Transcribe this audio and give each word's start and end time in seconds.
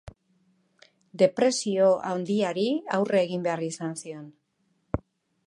Depresio 1.21 1.91
handiari 2.13 2.65
aurre 2.99 3.23
egin 3.27 3.45
behar 3.49 3.65
izan 3.71 3.95
zion. 4.03 4.27